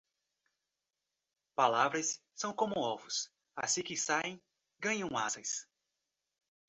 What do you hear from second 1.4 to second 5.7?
Palavras são como ovos: assim que saem, ganham asas.